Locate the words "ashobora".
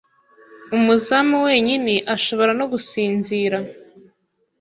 2.15-2.51